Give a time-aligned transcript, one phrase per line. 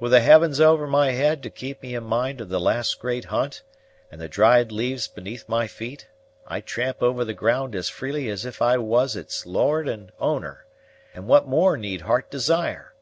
[0.00, 3.26] With the heavens over my head to keep me in mind of the last great
[3.26, 3.60] hunt,
[4.10, 6.06] and the dried leaves beneath my feet,
[6.46, 10.64] I tramp over the ground as freely as if I was its lord and owner;
[11.14, 12.94] and what more need heart desire?